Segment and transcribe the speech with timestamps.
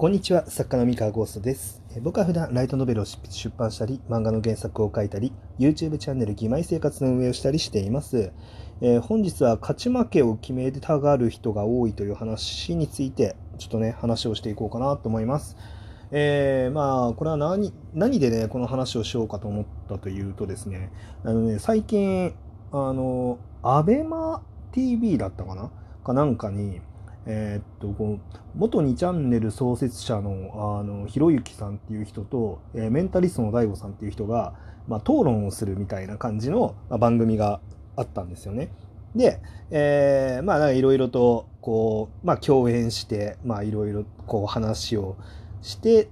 [0.00, 1.82] こんにちは、作家の三河ゴーストです。
[2.00, 3.20] 僕は普段ライトノベルを出
[3.54, 8.32] 版したり、漫画の原作を書いたり、YouTube チャンネル義妹生活の運営をしたりしています。
[8.80, 15.58] えー本日は勝ち負けを決めたがる人が多いという話について、ちょっとね、話をしていこうかなと思います。
[16.12, 20.90] えーまあ、これは何、何でね、この話をしようかと思ったというとですね、
[21.24, 22.32] あのね、最近、
[22.72, 24.42] あの、アベマ
[24.72, 25.70] TV だったかな？
[26.02, 26.80] かなんかに、
[27.26, 34.54] えーっとこう元2チャンネル創設者のあのひろゆきさんっていう人と、えーメンタリストの DAIGO さんっていう人が、
[34.88, 37.60] まあ、討論をするみたいな感じの、まあ番組が
[37.96, 38.70] あったんですよね。
[39.14, 39.40] で、
[39.70, 45.16] えーまあいろいろとこう、まあ、共演していろいろこう話を
[45.62, 46.08] してっ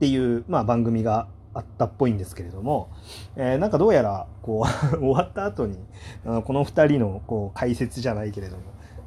[0.00, 2.90] ていう、まあ、番組があったっぽいんですけれども、
[3.36, 5.78] えーなんかどうやらこう 終わった後に
[6.24, 8.62] あのこの2人のこう解説じゃないけれども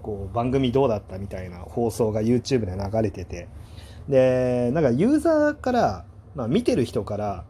[0.10, 3.48] こう番組どうだったみたいな放送が YouTube で流れてて
[4.08, 7.46] でなんかユーザーから、まあ、見てる人から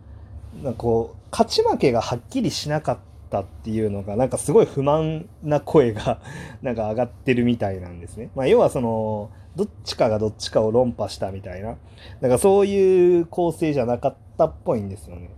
[0.61, 2.97] なんかこう勝ち負けがはっきりしなかっ
[3.29, 6.19] たっていうのがなんかすごい不満な声が
[6.61, 8.29] なんか上がってるみたいなんですね。
[8.35, 11.77] まあ、要はそのどっちかがどっちかを論破したみたいな
[12.19, 15.29] なんかそういう構成じゃなかったっぽいんですよね。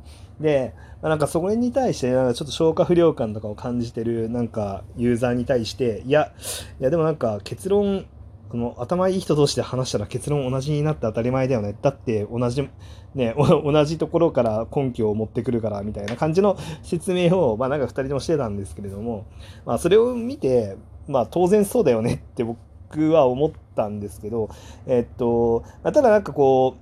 [0.42, 6.34] で、まあなんかそれに対してなんかちょっと消化不良感とかを感じてるなんかユーザーに対していや
[6.80, 8.06] いやでもなんか結論
[8.52, 11.74] この頭いい人同士で話したら結論同じになって当たり前だよね。
[11.82, 12.68] だって同じ
[13.16, 19.26] ね 同じところから根拠を持ってくるからみたいな感じの説明をまあなんか2人ともしてたんですけれども
[19.66, 20.76] まあそれを見て
[21.08, 24.50] まあ当然そうだよね って僕は思ったんですけど
[24.86, 26.76] えっとあただなんかこ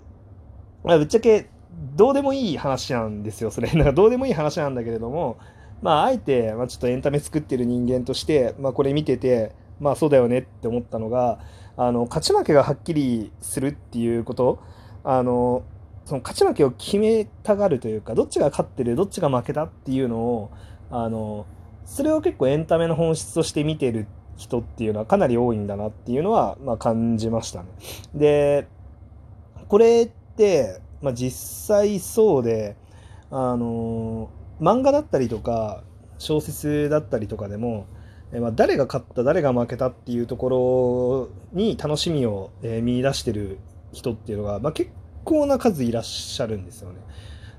[0.83, 1.49] うまあぶっちゃけ
[1.79, 5.37] どうでもいい話なんですよそれ なんかどうでもいい話なんだけれども
[5.81, 11.39] まああえて、まあ、ちょっとエンタメ作ってる人間として、まあ、これ見ててまあそうだよねって思ったのが
[11.77, 14.59] あの勝ち負けがはっきりするっていうこと
[15.03, 15.63] あの
[16.03, 20.49] その勝ち負けを決めたがるというかどっちが勝ってるどっちが負けたっていうのを
[20.91, 21.45] あの
[21.85, 27.69] それを結構エンタメの本質として見てる人っていうのはかなり多いんだなっていうのは、まあ、感じましたね。
[28.15, 28.67] で
[29.67, 32.75] これって、まあ、実際そうで
[33.31, 34.29] あの
[34.59, 35.83] 漫画だったりとか
[36.17, 37.87] 小説だったりとかでも、
[38.33, 43.59] えまあ、誰が勝った誰が負けたっていうところに楽しみを、えー見出してる
[43.93, 44.91] 人っていうのが、まあ、結
[45.23, 46.99] 構な数いらっしゃるんですよね。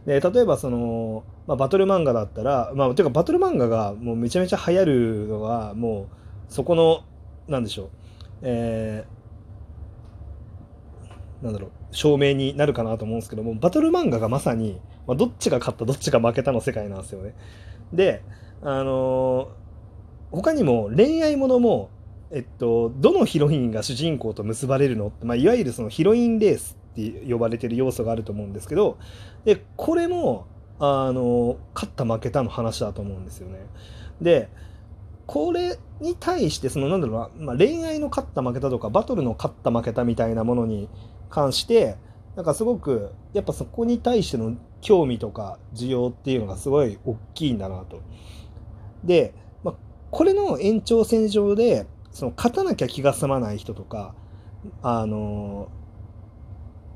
[0.06, 6.08] で例えばその、まあ、バトル漫画だったら、まあ、ていうかバトル漫画がもうめちゃめちゃ流行るのはも
[6.48, 7.04] うそこの
[7.48, 7.88] なんでしょう、
[8.42, 9.19] えー
[11.42, 17.34] なんだろう証明になるかなと思うんですけどもバトル漫画がまさに、まあ、どっちが勝ったどっちが負けたの世界なんですよね。
[17.92, 18.22] で
[18.62, 19.60] あのー
[20.32, 21.90] 他にも恋愛ものも、
[22.30, 28.98] えっと、どのヒロインが主人公と結ばれるのって、まあ、いわゆるそのヒロインレースって呼ばれてる要素があると思うんですけど
[29.44, 30.46] でこれも
[30.78, 33.58] あの勝った負けたの話だと思うんですよね。
[34.20, 34.48] で
[35.30, 40.88] これに対してそのなんだろうな、まあ、恋愛の勝った負けたとかバトルの勝った負けたみたいなものに
[41.30, 41.96] 関して
[42.34, 48.02] なんかすごくやっぱそこに対しての興味とか需要っていうのがすごい大きいんだなと。
[49.04, 49.32] で、
[49.62, 49.74] まあ、
[50.10, 54.16] これの延長線上でその勝たなきゃ気が済まない人とか
[54.82, 55.68] あの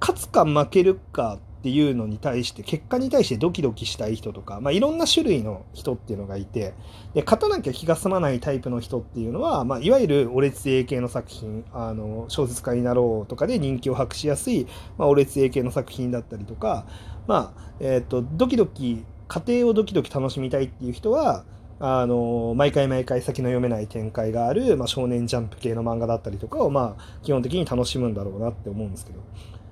[0.01, 6.75] 勝つか負けるかっていうのに対して結果に対してドキドキしたい人とか、まあ、いろんな種類の人っていうのがいて
[7.15, 14.67] で勝たなきゃ気が済まないタイプの人っていうのは、まあ、いわゆるオレツ英系の作品あの小説家になろうとかで人気を博しやすい、
[14.99, 16.85] まあ、オレツ英系の作品だったりとか、
[17.27, 21.47] まあえー、とドキドキ家庭をドキドキ楽しみたいっていう人は
[21.81, 29.21] あの毎回毎回先の読めない展開がある、まあ、少年ジャンプ系の漫画だったりとかを、まあ、基本的に楽しむんだろうなって思うんですけど、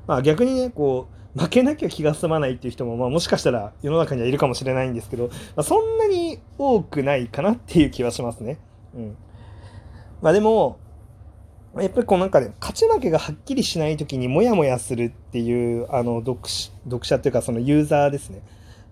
[0.07, 8.59] まあ、逆にねこう負けなきゃ気が済まないっていう人も、まあ、もしかしたら世の中にはいるかもしれないんですけど、まあ、そんなに多くないかなっていう気はしますね。
[8.95, 9.17] うん
[10.21, 10.79] まあ、でも
[11.77, 18.43] やっぱりこうなんかね勝ち負けがはっきりしない時にモヤモヤするっていうあの読者読者っていうかそのユーザーですね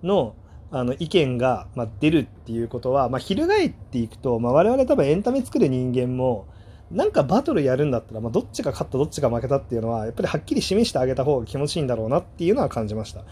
[0.02, 0.34] の
[0.73, 6.46] あの意見が、まあ、出るっていうことは、まあ、翻っていくと、まあ、我々多分エンタメ作る人間も
[6.90, 13.25] なんかバトルやるんだったら、まあ、どっちが勝ったどっちが負けたっていうのはやっぱりはっきり示してあげた方が気持ちいいんだろうなっていうのは感じました。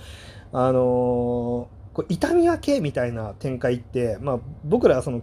[0.52, 5.22] あのーこう痛み分けみたいな展開って、まあ、僕らはその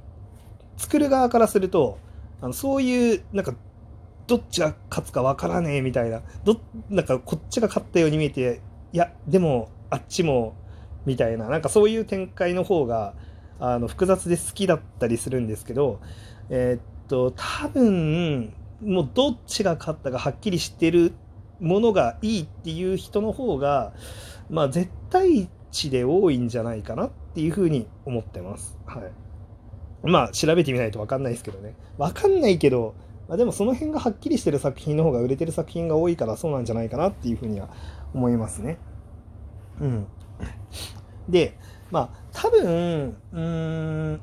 [0.75, 1.99] 作る側からすると
[2.41, 3.55] あのそういうなんか
[4.27, 6.59] どっちが勝つか分からねえみたいなど
[6.89, 8.61] なんかこっちが勝ったように見えて
[8.91, 10.55] いやでもあっちも
[11.05, 13.13] みたいななんかそういう展開の方が
[13.59, 16.01] あの複雑で好きだったりするんですけど
[16.49, 21.13] えーと多分もうどっちが勝ったかはっきりしてる
[21.59, 23.93] ものがいいっていう人の方が、
[24.49, 28.77] まあ、絶対値で多いんじゃないかなっていうふうに思ってます。
[28.85, 29.11] はい。
[30.07, 31.75] まあ、調べてみないと分かんないですけどね。
[31.97, 32.95] 分かんないけど、
[33.27, 37.69] まあ、でもその辺がはっきりしてる作品の方が売れてる作品が多いからそうなんじゃないかなっていうふうには
[38.13, 38.77] 思いますね。
[39.81, 40.07] うん。
[41.27, 41.57] で、
[41.91, 44.21] まあ、多分、うん、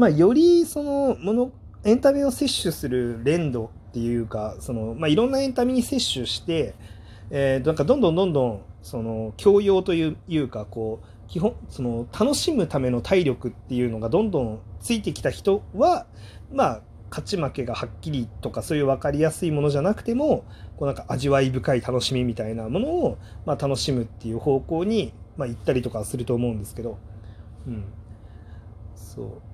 [0.00, 1.52] まあ、よりそのもの、
[1.84, 6.74] エンタメを摂取する連動っていうか、その、まあ、いろんなエンタメに摂取して、
[7.28, 16.06] えー、なんかどんどんどんどん、その、教養というか、こう、基本、その、楽しむための体力っていうのがどんどんついてきた人は、
[16.50, 16.80] まあ、
[17.10, 20.44] 勝ち負けがはっきりとかそういう分かりやすいものじゃなくても
[20.76, 26.98] こうなんか味わい深い楽しみみたいなものを、まあ、楽しむっていう方向に、まあ、行ったりとかすると思うんですけど、
[27.66, 27.84] うん、
[28.94, 29.49] そう。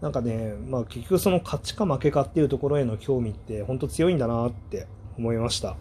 [0.00, 4.86] なんかね、まあ、結局その勝ちか負けかっていうところへの興味って本当強いんだなって
[5.18, 5.76] 思いました。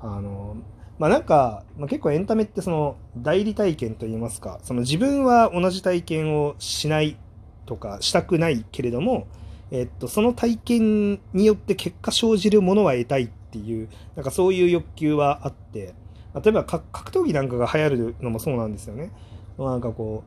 [0.00, 0.56] あの
[0.98, 7.16] まあなんか、まあ、結構エンタメってその代理体験といいますかその自分は同じ体験をしない
[7.64, 9.26] とかしたくないけれども
[9.70, 15.94] えっと、その体験によって結果生じるものは得たいっていう、なんかそういう欲求はあって、
[16.34, 19.12] 例えば格闘技なんかが流行るのもそうなんですよね。
[19.58, 20.24] なんかこ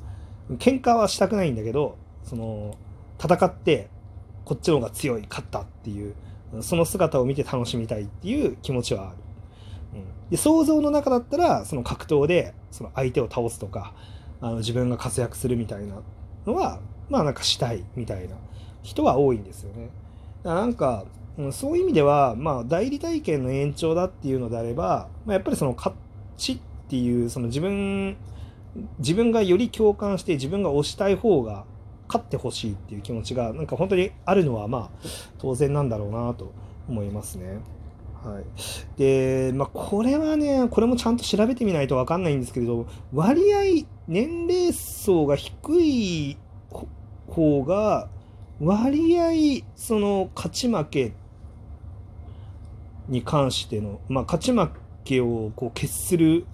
[0.50, 2.77] う、喧嘩はしたくないんだけど、その、
[3.23, 3.89] 戦って、
[4.45, 6.15] こっちの方が強い、勝ったっていう、
[6.61, 9.17] その姿を見て楽しみたいっていう気持ちはある。
[9.93, 13.93] うん、で想像の中だったら、その格闘でその相手を倒すとか、
[14.41, 15.95] あの自分が活躍するみたいな
[16.45, 16.79] のは、
[17.09, 18.35] まあなんかしたいみたいな。
[18.83, 19.89] 人は多いんですよね。
[20.43, 21.05] だからなんか、
[21.51, 25.95] そういう意味では、まあ、代理体験の延長だっていうのであれば、まあ、やっぱりその勝
[26.37, 26.57] ちっ
[26.89, 28.17] ていう、その自分、
[28.99, 31.65] 自分がより共感して自分が推したい方が
[32.13, 35.07] 勝ってほしいっていう気持ちが、なんか本当にあるのは、まあ、
[35.39, 36.54] 当然なんだろうなと
[36.88, 37.57] 思いますね。
[38.24, 38.44] はい。
[39.00, 46.38] で、まあ、これはね、これもちゃんと調べてみないとわかんないんですけれど、割合、年齢層が低い
[47.27, 48.10] 方が、
[48.62, 51.13] 割合その勝ち負け
[53.09, 54.69] に関しての、まあ、勝ち負
[55.04, 56.45] けをこう決する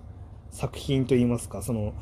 [0.52, 1.94] 作品といいますかその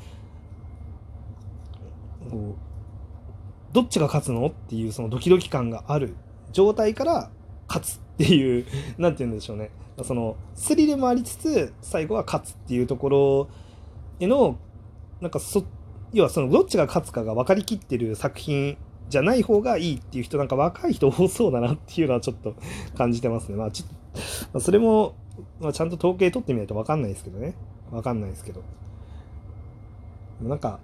[3.78, 6.16] どっちが勝つのっていうそのドキドキ感がある
[6.52, 7.30] 状態から
[7.68, 8.66] 勝つっていう
[8.98, 9.70] 何て言うんでしょうね
[10.04, 13.50] そのスリルもありつつ最後は勝つっていうところ
[14.20, 14.58] への
[15.22, 15.64] なんかそ
[16.12, 18.78] 要はそのどっちが勝つかが分かりきってる作品
[19.10, 22.56] じゃない方がいいっていう人なんか若い人多そうだなっていうのはちょっと
[22.98, 23.58] 感じてますね。
[23.58, 25.16] まあちょっと、それも、
[25.60, 27.54] まあ、ちゃんと統計取ってみないとわかんないですけどね。
[27.92, 28.64] わかんないですけど。
[30.42, 30.80] なんか、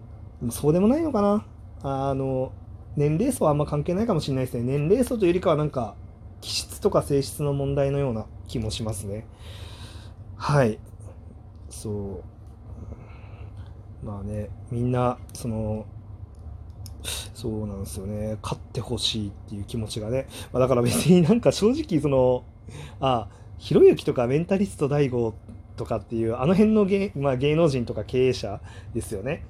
[0.51, 1.45] そうでもないのかな。
[1.81, 2.53] あの、
[2.95, 4.63] 年齢層はあんま関係ないかもしれないですね。
[4.63, 5.95] 年齢層というよりかはなんか、
[6.41, 9.25] 気質とか性質の問題のような気もしますね。
[10.35, 10.77] はい。
[11.69, 12.21] そ
[14.03, 14.05] う。
[14.05, 15.85] まあね、みんな、その、
[17.33, 18.37] そうなんですよね。
[18.41, 20.27] 勝ってほしいっていう気持ちがね。
[20.51, 22.43] まあ、だから別に なんか正直その、
[22.99, 25.33] あ、ひろゆきとかメンタリスト DAIGO
[25.75, 28.61] とかっていう、あの辺の芸,、まあ、芸能人とか経営者
[28.93, 29.45] ですよね。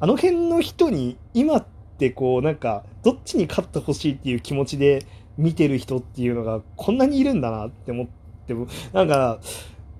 [0.00, 1.64] あの辺の人に今
[1.94, 5.06] ってこうなんかどっちに勝ってほしいっていう気持ちで
[5.38, 8.06] 見てる人っていうのがこんなにいるんだなって思っ
[8.46, 9.40] てもなんか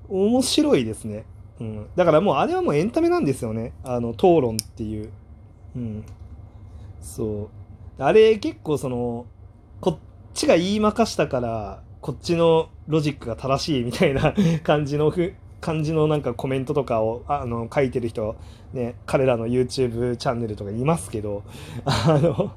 [0.08, 1.25] 面白いですね。
[1.61, 3.72] うん、だからもうあれはもうエンタメなんですよね。
[3.84, 5.10] あの討論っていう。
[5.77, 6.05] うん、
[7.01, 7.51] そ
[7.98, 9.27] うあれ結構その
[9.81, 9.98] こっ
[10.34, 15.34] ちが言いまかしたからこっちのロジックが正しいみたいな 感じのふ
[15.65, 18.37] 感じのなんかコメントとかをあの書いてる人
[18.75, 21.43] ね彼らの YouTube チャンネルとかいますけど
[21.87, 22.53] あの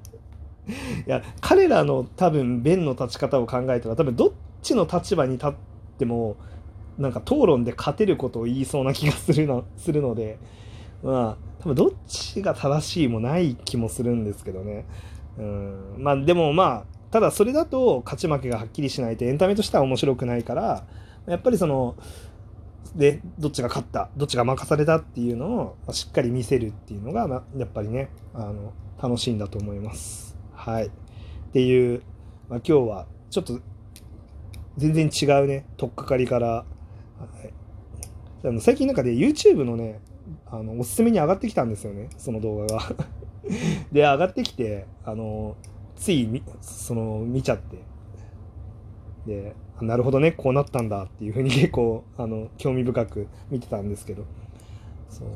[0.67, 5.53] いや彼らの多分弁の立ち方を考えたら多分どっちの立場に立っ
[5.97, 6.35] ても
[6.97, 10.37] なんか討論で勝てることを言いそうな気がするの するので
[11.01, 14.85] まあ多分どっちが正しいもない気もするんですけどね。
[15.37, 20.83] うん、まあでもまあ、ただそれだと勝ち負けがはっきりしないとエンタメとしては面白くないから、
[21.27, 21.95] やっぱりその、
[22.95, 30.37] で、どっちが勝った、どっちが任されたっていうのをしっかり見せるっていうのが、やっぱりね、あの、楽しいんだと思います。
[30.53, 30.87] はい。
[30.87, 30.89] っ
[31.53, 32.01] ていう、
[32.49, 33.59] まあ、今日はちょっと
[34.77, 36.65] 全然違うね、取っかかりから、は
[37.43, 37.53] い、
[38.47, 39.99] あの最近なんかで、ね、YouTube のね、
[40.49, 42.81] あのおすすめに上がってきたんですよねその動画が
[43.91, 45.55] で上がってきてあの
[45.95, 47.77] ついその見ちゃって
[49.27, 54.23] でなるほどねこうなったんだっていうふうに 結構あの興味深く見てたんですけど
[55.09, 55.27] そう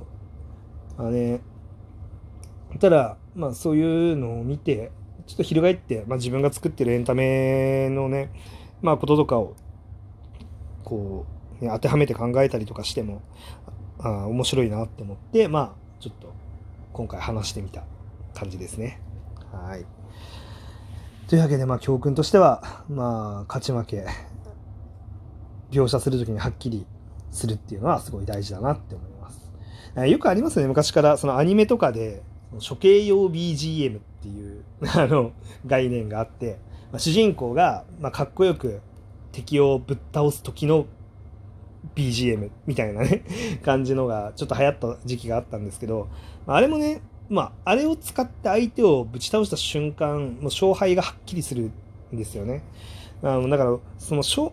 [0.97, 1.41] あね
[2.79, 4.91] ただまあそういうのを見て
[5.27, 8.31] ちょっと翻って、まあ、自分が作ってるエンタメのね
[8.81, 9.55] まあこととかを
[10.83, 11.25] こ
[11.61, 13.21] うね当てはめて考えたりとかしても
[13.99, 16.33] あ面白いなって思ってまあちょっと
[16.93, 17.83] 今回話してみた
[18.33, 18.99] 感じですね。
[19.51, 19.85] はい。
[21.31, 24.05] というわけで、まあ、教訓としては、まあ、勝ち負け、
[25.71, 26.85] 描写するときにはっきり
[27.31, 30.09] するっていうのはすごい大事だなって思います。
[30.09, 32.21] よくありますね、昔から、そのアニメとかで、
[32.59, 35.31] 処刑用 BGM っていう あの
[35.65, 36.59] 概念があって、
[36.91, 38.81] まあ、主人公が、まあ、かっこよく
[39.31, 40.85] 敵をぶっ倒す時の
[41.95, 43.23] BGM みたいなね
[43.63, 46.09] 感じのがちょっと流行った時期があったんですけど、
[46.45, 51.71] あれもね、まあ、あれを使って相手をぶち倒した瞬間、もう勝敗がはっきりする
[52.13, 52.61] んですよね。
[53.23, 54.51] あのだから、その勝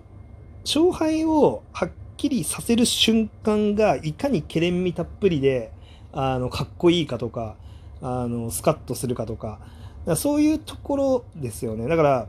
[0.64, 5.72] 勝敗をはっきりさせる瞬間がいかにけれんみたっぷりで、
[6.12, 7.56] あの、かっこいいかとか、
[8.00, 9.58] あの、スカッとするかとか、
[10.06, 11.88] かそういうところですよね。
[11.88, 12.28] だから、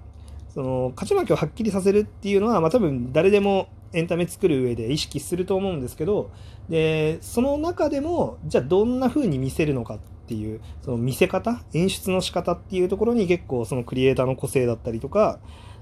[0.56, 6.32] その、勝ち負けをはっきりさせるっていうのは、まあ多分誰でもエンタメ作る上で意識すると思うんですけど、
[6.70, 15.40] で、その中でも、じゃあどんな風に見せるのかってていう、その見せ方、演出の仕方っていうところに結構そのクリエイターの個性だったりとか、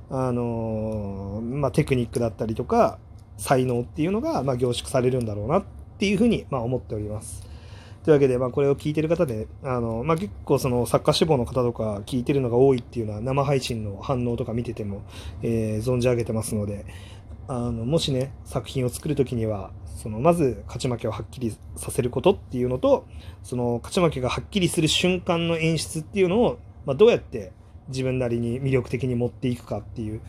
[0.10, 2.98] あのまあ、テクニックだったりとか、
[3.38, 5.64] 才能っていうのが、ま、凝縮されるんだろうなっ
[6.00, 7.46] ていうふうに、ま、思っております。
[8.04, 15.02] というわけで、まあ、これを聞いてる方で、あの、まあ、結構その作家志望の方とか聞いてるのが多いっていうのは生配信の反応とか見てても、
[15.42, 16.86] えー、存じ上げてますので、
[17.48, 23.06] あの、もしね、作品を作るときには、その、まず勝ち負けをはっきりさせることっていうのと、
[23.44, 27.52] その、勝ち負けがはっきりする瞬間の演出っていうのを、まあ、どうやって
[27.90, 30.22] 自分なりに魅力的に持っていくかっていう、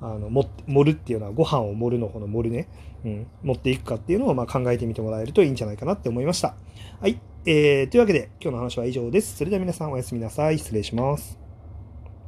[0.00, 2.68] あの盛るっていうのはご飯を盛るのこの盛るね、
[3.04, 6.54] うん、持っていくかっていうのをまあ考えてみてもらえるといいんじゃないかなって思いました。
[7.00, 7.18] はい。
[7.46, 9.36] えー、というわけで今日の話は以上です。
[9.36, 10.58] それでは皆さんおやすみなさい。
[10.58, 11.47] 失礼します。